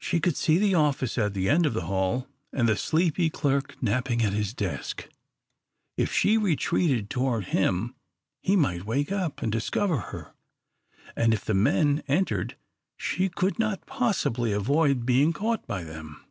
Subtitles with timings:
[0.00, 3.80] She could see the office at the end of the hall, and the sleepy clerk
[3.80, 5.08] napping at his desk.
[5.96, 7.94] If she retreated toward him,
[8.40, 10.34] he might wake up and discover her,
[11.14, 12.56] and if the men entered
[12.96, 16.24] she could not possibly avoid being caught by them.